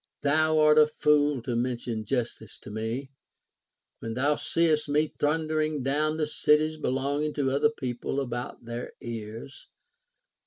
[0.23, 3.11] Thou art a fool to mention justice to me,
[3.99, 8.93] when thou seest me thundering down the cities be longing to other people about their
[8.99, 9.67] ears.